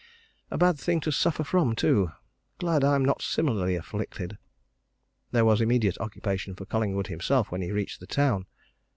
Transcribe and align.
A 0.49 0.57
bad 0.57 0.79
thing 0.79 0.99
to 1.01 1.11
suffer 1.11 1.43
from, 1.43 1.75
too 1.75 2.11
glad 2.57 2.83
I'm 2.83 3.05
not 3.05 3.21
similarly 3.21 3.75
afflicted!" 3.75 4.39
There 5.29 5.45
was 5.45 5.61
immediate 5.61 5.99
occupation 5.99 6.55
for 6.55 6.65
Collingwood 6.65 7.05
himself 7.05 7.51
when 7.51 7.61
he 7.61 7.71
reached 7.71 7.99
the 7.99 8.07
town. 8.07 8.47